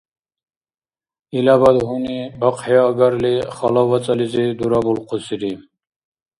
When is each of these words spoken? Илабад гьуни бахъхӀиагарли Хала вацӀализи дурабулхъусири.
Илабад 1.37 1.77
гьуни 1.87 2.17
бахъхӀиагарли 2.39 3.33
Хала 3.55 3.81
вацӀализи 3.89 4.45
дурабулхъусири. 4.57 5.51